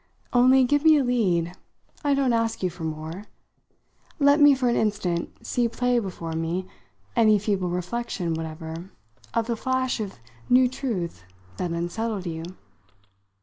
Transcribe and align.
Only 0.33 0.63
give 0.65 0.83
me 0.83 0.97
a 0.97 1.03
lead; 1.03 1.53
I 2.03 2.15
don't 2.15 2.33
ask 2.33 2.63
you 2.63 2.71
for 2.71 2.83
more. 2.83 3.25
Let 4.17 4.39
me 4.39 4.55
for 4.55 4.67
an 4.67 4.75
instant 4.75 5.45
see 5.45 5.67
play 5.67 5.99
before 5.99 6.31
me 6.33 6.65
any 7.15 7.37
feeble 7.37 7.69
reflection 7.69 8.33
whatever 8.33 8.89
of 9.35 9.45
the 9.45 9.55
flash 9.55 9.99
of 9.99 10.15
new 10.49 10.67
truth 10.67 11.23
that 11.57 11.69
unsettled 11.71 12.25
you." 12.25 12.41